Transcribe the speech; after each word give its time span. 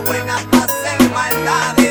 buena 0.00 0.36
para 0.50 0.64
hacer 0.64 1.10
maldades. 1.10 1.85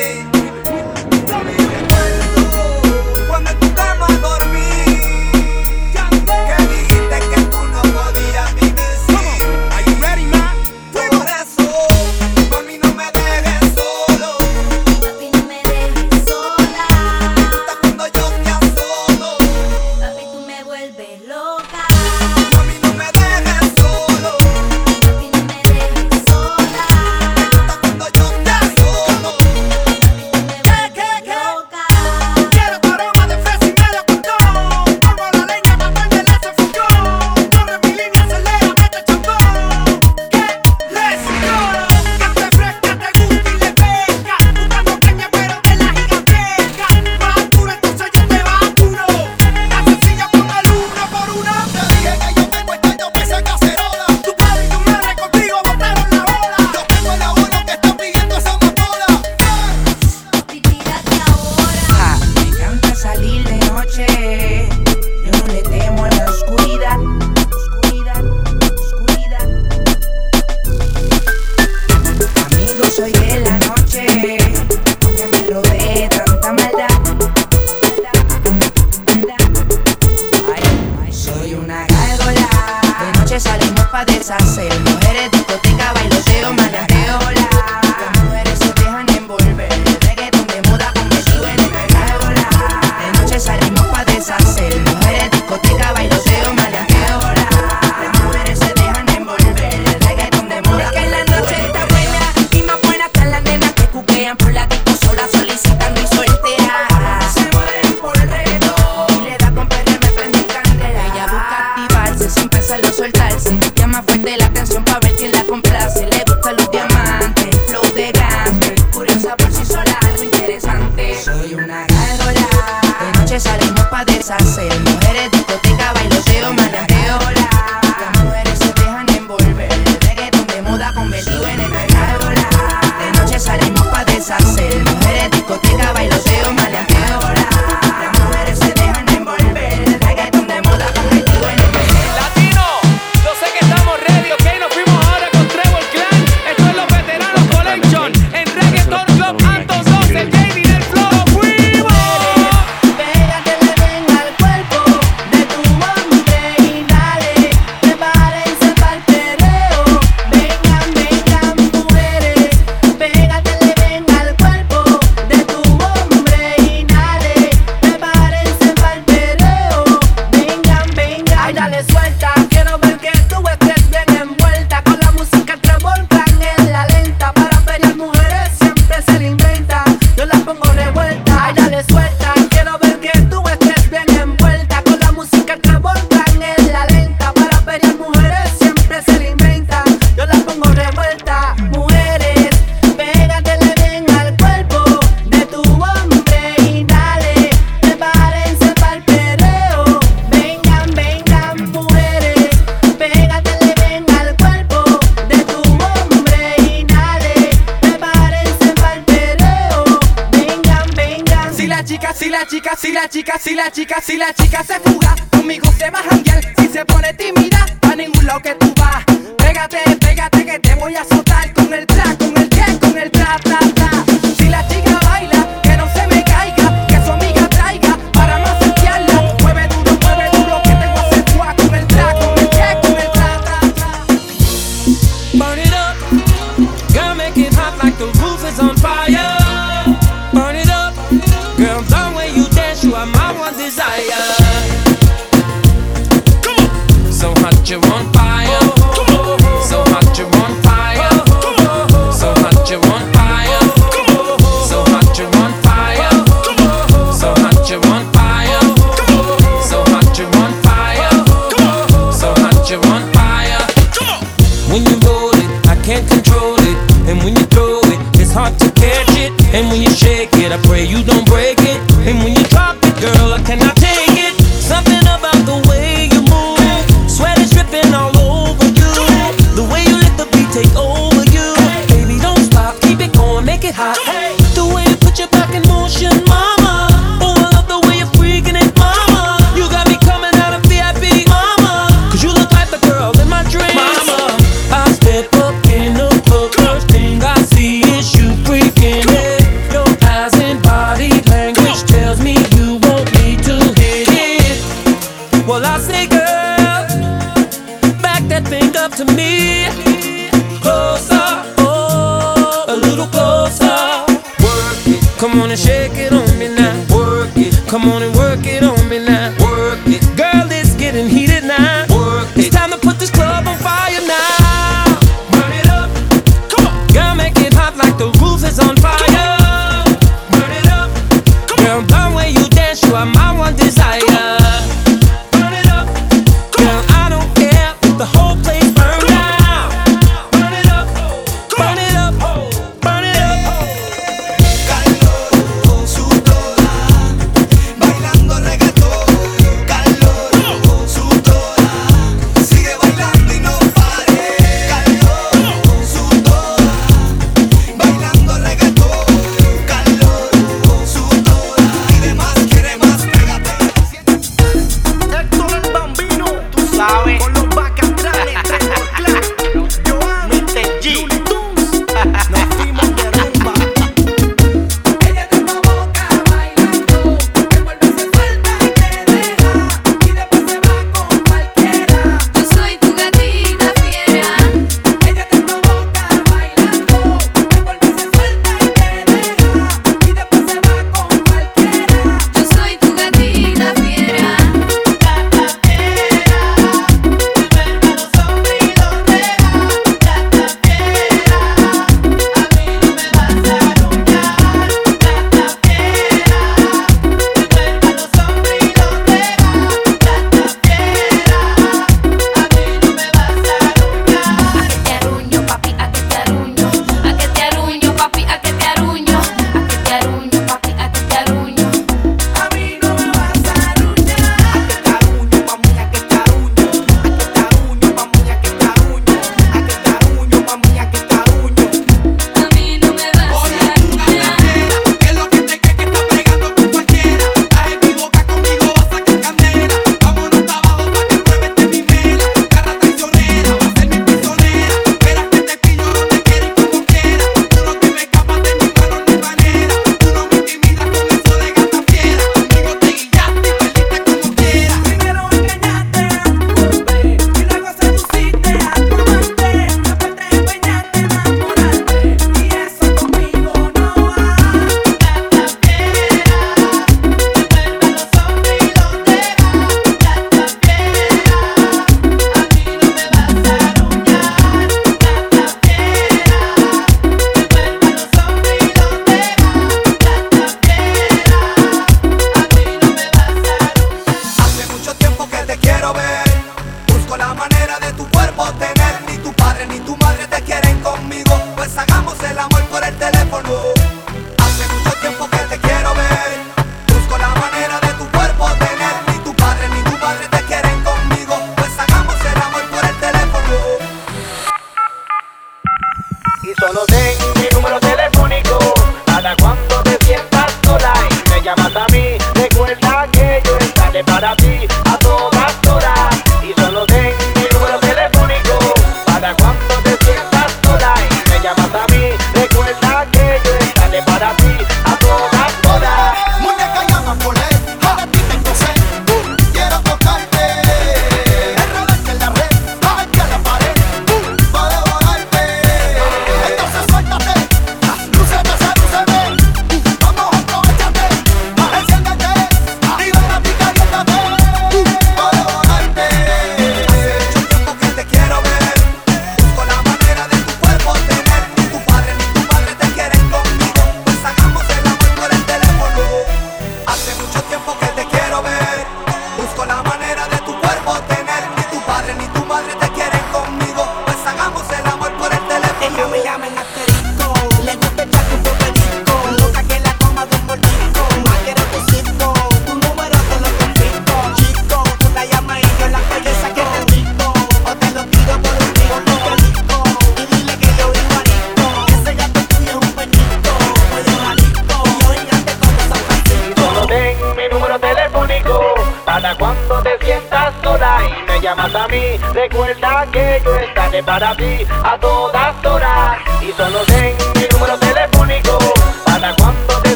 When 264.76 264.84
you 264.84 265.00
roll 265.08 265.32
it, 265.32 265.68
I 265.70 265.82
can't 265.86 266.06
control 266.06 266.60
it. 266.60 266.78
And 267.08 267.24
when 267.24 267.34
you 267.34 267.46
throw 267.46 267.80
it, 267.80 268.20
it's 268.20 268.34
hard 268.34 268.60
to 268.60 268.70
catch 268.72 269.08
it. 269.16 269.32
And 269.56 269.70
when 269.70 269.82
you 269.82 269.90
shake 269.90 270.34
it, 270.34 270.52
I 270.52 270.58
pray 270.68 270.84
you 270.84 271.02
don't 271.02 271.26
break 271.26 271.34
it. 271.34 271.35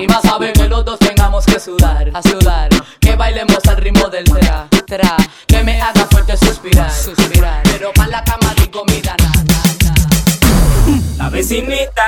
Y 0.00 0.06
rima 0.06 0.22
sabe 0.22 0.50
que 0.54 0.66
los 0.66 0.82
dos 0.82 0.98
tengamos 0.98 1.44
que 1.44 1.60
sudar, 1.60 2.10
a 2.14 2.22
sudar. 2.22 2.70
Que 3.00 3.16
bailemos 3.16 3.58
al 3.68 3.76
ritmo 3.76 4.08
del 4.08 4.24
tra, 4.24 4.66
tra. 4.86 5.14
Que 5.46 5.62
me 5.62 5.78
haga 5.78 6.06
fuerte 6.06 6.38
suspirar, 6.38 6.90
suspirar. 6.90 7.62
Pero 7.64 7.92
pa' 7.92 8.06
la 8.06 8.24
cama 8.24 8.54
digo, 8.56 8.82
mira, 8.86 9.14
na, 9.18 9.30
na. 9.44 10.94
La 11.18 11.28
vecinita 11.28 12.02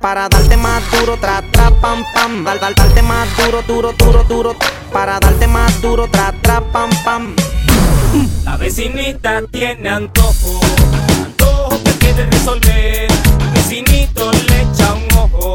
para 0.00 0.26
darte 0.30 0.56
más 0.56 0.82
duro, 0.90 1.18
tra, 1.18 1.42
tra, 1.52 1.70
pam, 1.82 2.02
pam. 2.14 2.44
Dal, 2.44 2.60
dal, 2.60 2.74
darte 2.74 3.02
más 3.02 3.28
duro, 3.36 3.60
duro, 3.60 3.92
duro, 3.92 4.24
duro. 4.24 4.56
Para 4.90 5.20
darte 5.20 5.46
más 5.46 5.82
duro, 5.82 6.08
tra, 6.08 6.32
tra, 6.40 6.62
pam, 6.62 6.88
pam. 7.04 7.36
La 8.44 8.56
vecinita 8.56 9.42
tiene 9.52 9.90
antojo, 9.90 10.60
antojo 11.22 11.78
que 11.84 11.92
quiere 11.98 12.24
resolver. 12.24 13.08
Vecinito 13.52 14.32
le 14.32 14.62
echa 14.62 14.94
un 14.94 15.18
ojo 15.18 15.54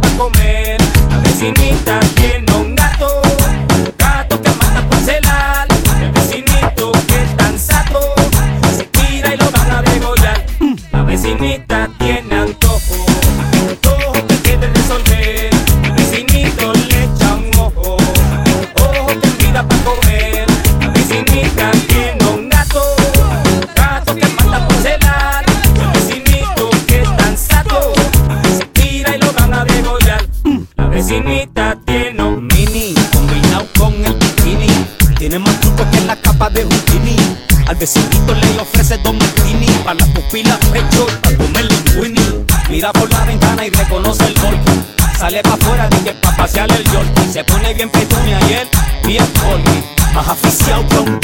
para 0.00 0.16
comer, 0.16 0.80
la 1.10 1.18
vecinita 1.18 2.00
tiene 2.14 2.52
un 2.56 2.71
tiene 31.84 32.24
mini 32.24 32.94
combinado 33.12 33.66
con 33.78 33.92
el 34.04 34.14
bikini. 34.14 34.66
Tiene 35.18 35.38
más 35.38 35.60
truco 35.60 35.84
que 35.90 36.00
la 36.02 36.16
capa 36.16 36.48
de 36.48 36.64
Houdini. 36.64 37.16
Al 37.66 37.76
vecinito 37.76 38.34
le 38.34 38.60
ofrece 38.60 38.96
dos 38.98 39.14
martini 39.14 39.66
para 39.84 39.94
las 39.94 40.08
pupilas, 40.08 40.58
pecho, 40.72 41.06
para 41.22 41.36
comer 41.36 41.64
linguini. 41.66 42.44
Mira 42.70 42.92
por 42.92 43.10
la 43.10 43.24
ventana 43.24 43.66
y 43.66 43.70
reconoce 43.70 44.24
el 44.26 44.34
golpe. 44.40 44.72
Sale 45.18 45.42
pa' 45.42 45.54
afuera, 45.54 45.88
dice 45.88 46.14
pa' 46.14 46.36
pasear 46.36 46.70
el 46.72 46.84
yorkie. 46.84 47.32
Se 47.32 47.44
pone 47.44 47.74
bien 47.74 47.90
petunia 47.90 48.38
y 48.48 48.52
él 48.54 48.68
bien 49.06 49.24
golpe. 49.44 49.84
Más 50.14 50.28
aficiado 50.28 50.86
que 50.88 50.96
un 50.96 51.20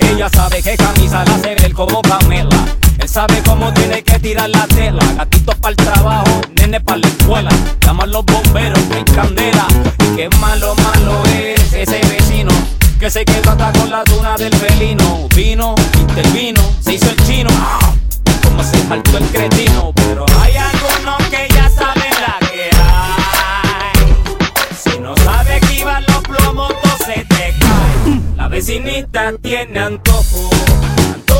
Ella 0.00 0.28
sabe 0.28 0.62
que 0.62 0.76
camisa 0.76 1.24
la 1.24 1.34
hace 1.34 1.54
ver 1.54 1.72
como 1.72 2.02
Pamela 2.02 2.77
Sabe 3.08 3.42
cómo 3.42 3.72
tiene 3.72 4.02
que 4.02 4.18
tirar 4.18 4.50
la 4.50 4.66
tela. 4.66 5.02
Gatito 5.16 5.52
para 5.52 5.70
el 5.70 5.76
trabajo, 5.76 6.42
nene 6.60 6.78
para 6.78 6.98
la 6.98 7.08
escuela. 7.08 7.50
Llaman 7.80 8.12
los 8.12 8.24
bomberos, 8.26 8.78
no 8.86 8.96
hay 8.96 9.04
candela. 9.04 9.66
Y 10.04 10.16
qué 10.16 10.28
malo, 10.38 10.74
malo 10.76 11.22
es 11.24 11.72
ese 11.72 12.00
vecino. 12.06 12.52
Que 13.00 13.10
se 13.10 13.24
quedó 13.24 13.50
hasta 13.50 13.72
con 13.72 13.90
la 13.90 14.04
duna 14.04 14.36
del 14.36 14.54
felino. 14.54 15.26
Vino, 15.34 15.74
intervino, 15.98 16.60
se 16.80 16.94
hizo 16.94 17.08
el 17.08 17.16
chino. 17.24 17.50
¡Ah! 17.54 17.94
Como 18.42 18.62
se 18.62 18.86
saltó 18.86 19.16
el 19.16 19.24
cretino. 19.28 19.90
Pero 19.94 20.26
hay 20.42 20.56
algunos 20.58 21.16
que 21.30 21.48
ya 21.54 21.70
saben 21.70 22.12
la 22.20 22.38
que 22.46 22.70
hay. 22.76 24.02
Si 24.76 24.98
no 24.98 25.16
sabe 25.16 25.56
esquivar 25.56 26.04
los 26.06 26.22
plomos, 26.24 26.68
todo 26.82 26.98
se 26.98 27.24
te 27.24 27.54
cae. 27.58 28.20
La 28.36 28.48
vecinita 28.48 29.32
tiene 29.40 29.80
antojo, 29.80 30.50
antojo 31.14 31.37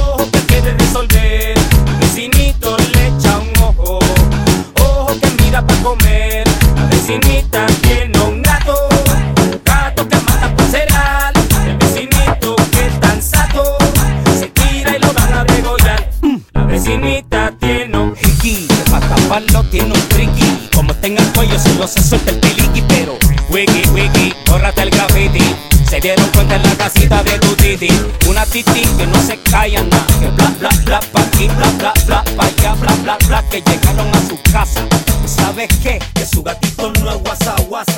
El 0.68 1.98
vecinito 1.98 2.76
le 2.76 3.06
echa 3.06 3.38
un 3.38 3.62
ojo, 3.62 3.98
ojo 4.80 5.16
que 5.18 5.42
mira 5.42 5.66
para 5.66 5.80
comer. 5.80 6.46
La 6.76 6.84
vecinita 6.86 7.66
tiene 7.80 8.18
un 8.20 8.42
gato, 8.42 8.88
gato 9.64 10.06
que 10.06 10.16
mata 10.16 10.54
por 10.54 10.66
cereal. 10.66 11.32
El 11.66 11.76
vecinito 11.78 12.54
que 12.70 12.86
es 12.86 13.00
tan 13.00 13.22
sato, 13.22 13.78
se 14.38 14.48
tira 14.48 14.94
y 14.96 14.98
lo 14.98 15.10
van 15.14 15.32
a 15.32 15.44
degollar. 15.44 16.10
La 16.52 16.64
vecinita 16.64 17.54
tiene 17.58 17.96
un 17.96 18.14
hiki, 18.22 18.68
para 18.90 19.08
taparlo 19.08 19.64
tiene 19.70 19.94
un 19.94 20.08
triqui. 20.08 20.68
Como 20.74 20.92
tenga 20.96 21.22
el 21.22 21.32
cuello, 21.32 21.58
solo 21.58 21.88
se 21.88 22.02
suelta 22.02 22.30
el 22.30 22.40
peliqui, 22.40 22.82
pero 22.88 23.16
wiki, 23.48 23.88
wiki, 23.88 24.34
bórrate 24.46 24.82
el 24.82 24.90
graffiti. 24.90 25.56
Se 25.88 26.00
dieron 26.00 26.28
cuenta 26.34 26.56
en 26.56 26.62
la 26.62 26.74
casita 26.74 27.22
de 27.22 27.38
tu 27.38 27.54
titi. 27.54 27.88
Una 28.28 28.44
titi 28.44 28.82
que 28.98 29.06
no 29.06 29.22
se 29.22 29.38
calla 29.38 29.82
nada. 29.82 30.06
Que 30.20 30.28
bla, 30.28 30.52
bla, 30.58 30.68
bla, 30.84 31.00
pa' 31.12 31.22
aquí, 31.22 31.48
bla, 31.48 31.70
bla, 31.78 31.92
bla, 32.06 32.24
pa' 32.36 32.44
allá, 32.44 32.74
bla, 32.74 32.92
bla, 33.02 33.18
bla. 33.26 33.42
Que 33.48 33.62
llegaron 33.62 34.14
a 34.14 34.20
su 34.28 34.38
casa. 34.52 34.86
¿Sabes 35.24 35.68
qué? 35.82 35.98
Que 36.14 36.26
su 36.26 36.42
gatito 36.42 36.92
no 37.00 37.10
es 37.10 37.16
guasa, 37.22 37.54
guasa. 37.68 37.97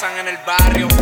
Pasan 0.00 0.18
en 0.18 0.28
el 0.28 0.38
barrio 0.46 0.97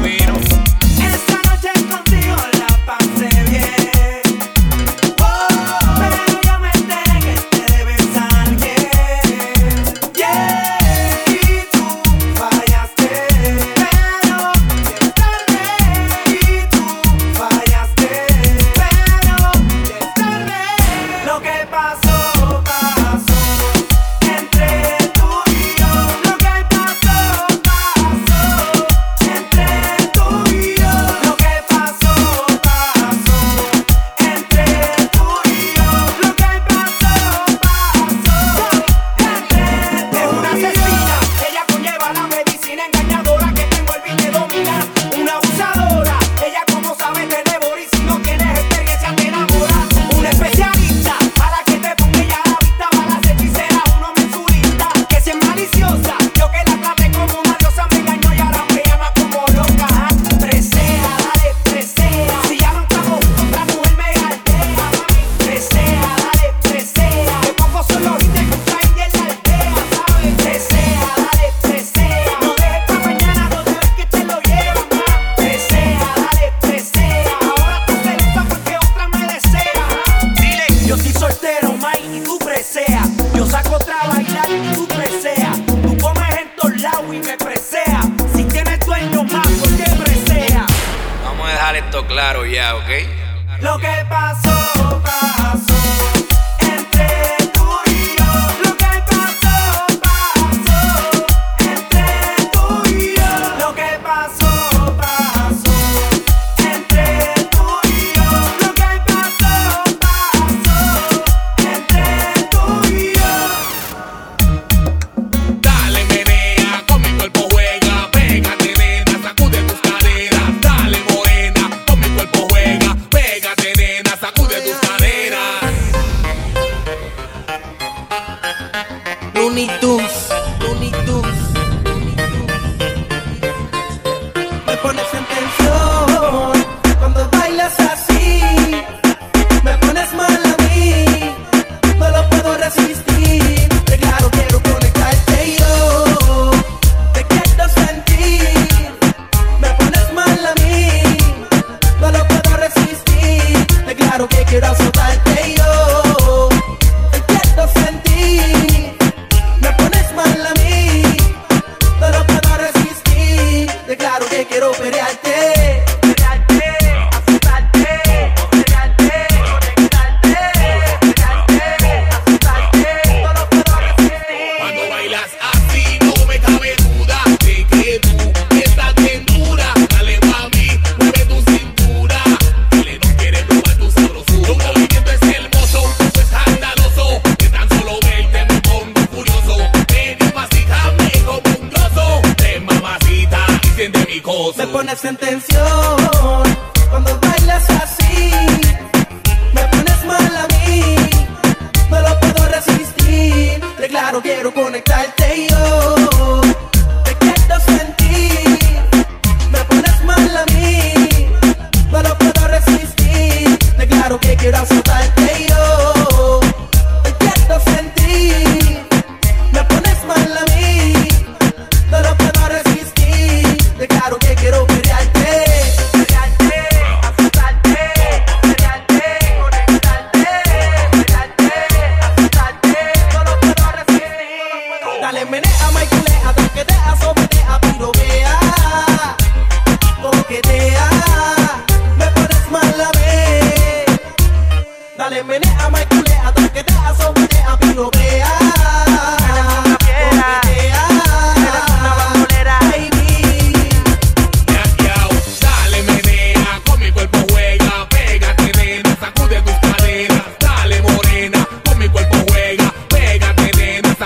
Looney 129.57 130.91
Tunes. 131.07 131.56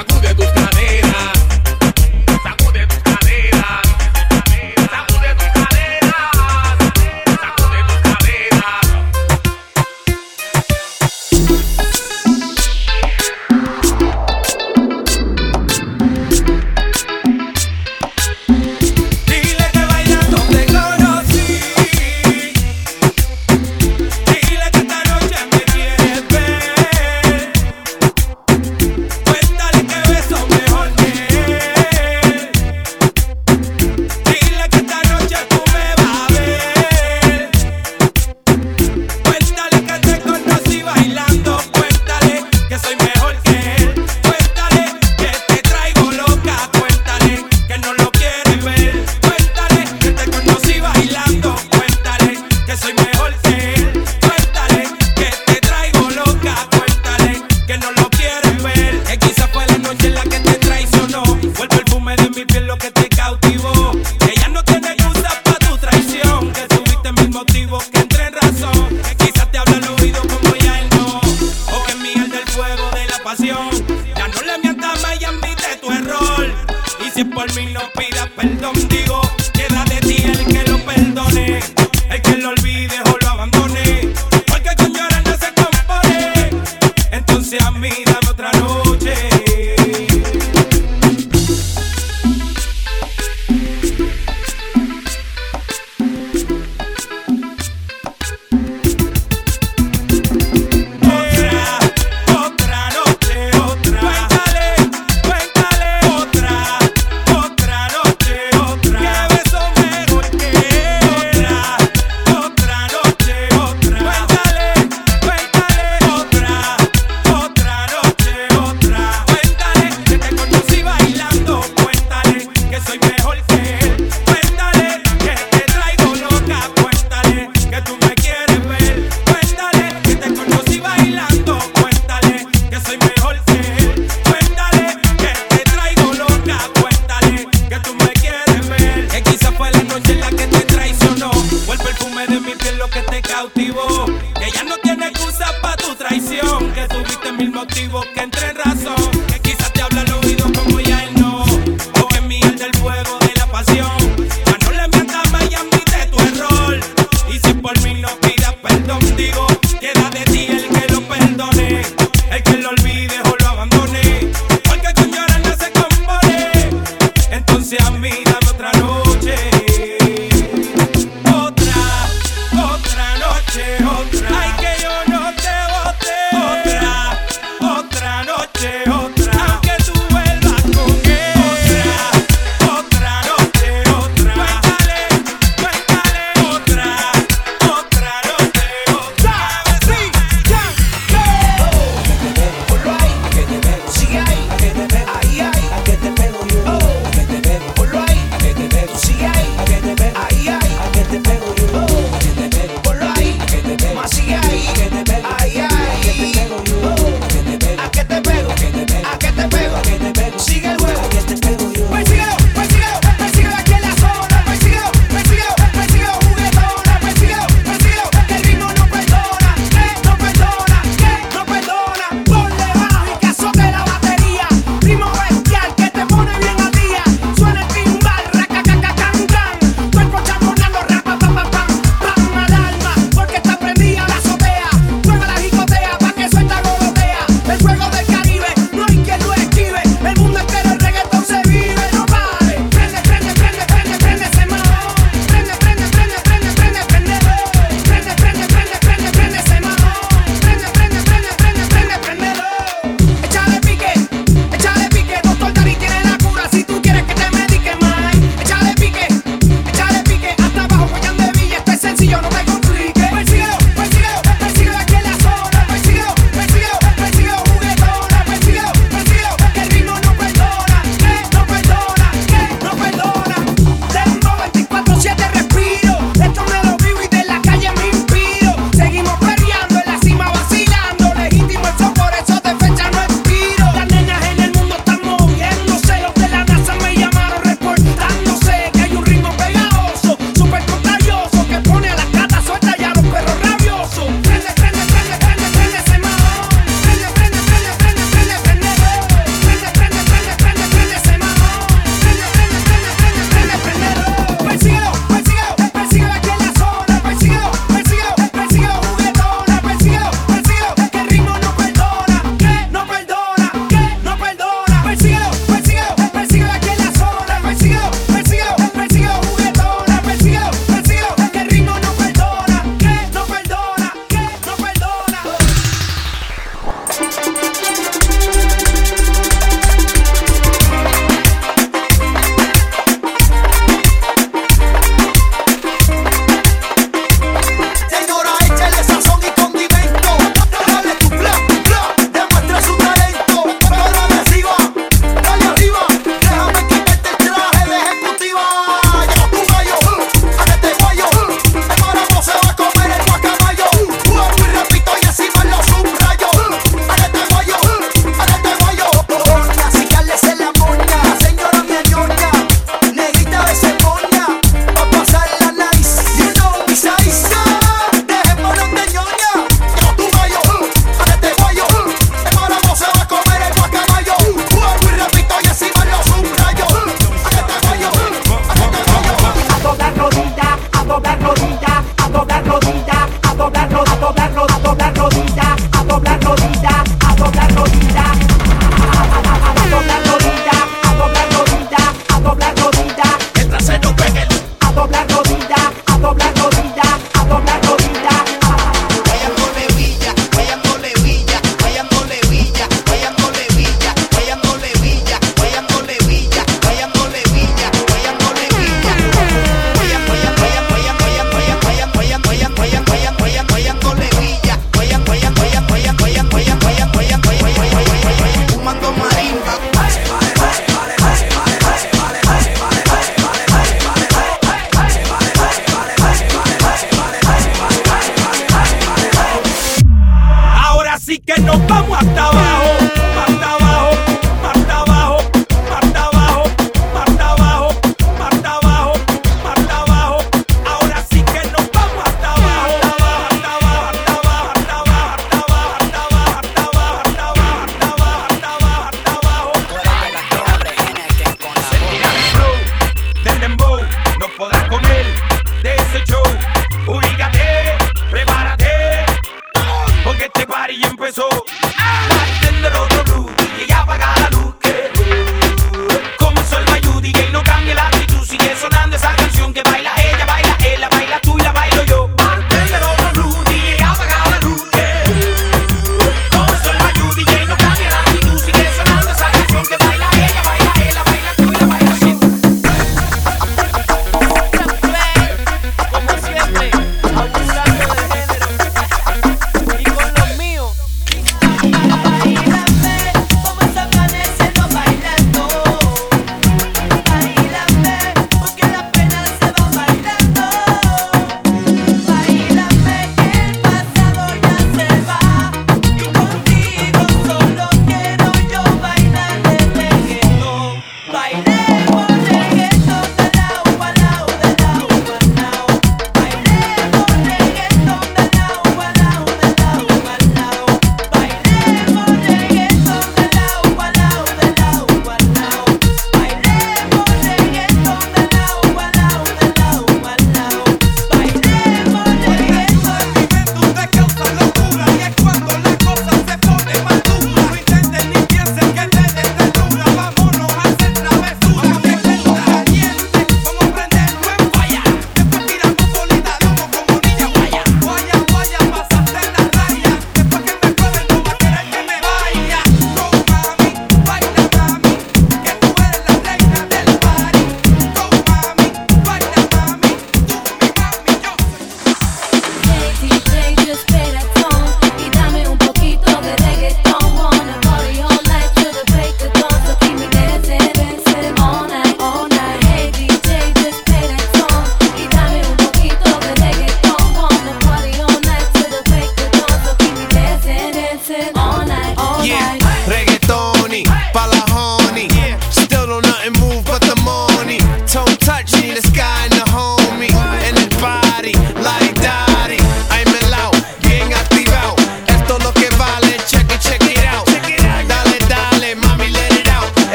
essa 0.00 0.26
é 0.26 0.34
do 0.34 0.49